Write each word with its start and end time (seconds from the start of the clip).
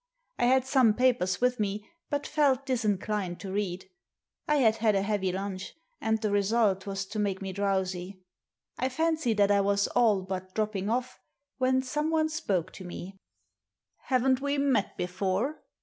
I 0.39 0.45
had 0.47 0.65
some 0.65 0.95
papers 0.95 1.39
with 1.39 1.59
me, 1.59 1.87
but 2.09 2.25
felt 2.25 2.65
disinclined 2.65 3.39
to 3.41 3.51
read. 3.53 3.87
I 4.47 4.55
had 4.55 4.77
had 4.77 4.95
a 4.95 5.03
heavy 5.03 5.31
lunch, 5.31 5.75
and 6.01 6.19
the 6.19 6.31
result 6.31 6.87
was 6.87 7.05
to 7.05 7.19
make 7.19 7.39
me 7.39 7.53
drowsy. 7.53 8.19
I 8.79 8.89
fancy 8.89 9.35
that 9.35 9.51
I 9.51 9.61
was 9.61 9.85
all 9.89 10.23
but 10.23 10.55
dropping 10.55 10.89
off, 10.89 11.19
when 11.59 11.83
someone 11.83 12.29
spoke 12.29 12.71
to 12.73 12.83
me. 12.83 13.19
Haven't 14.09 14.41
we 14.41 14.57
met 14.57 14.97
before 14.97 15.61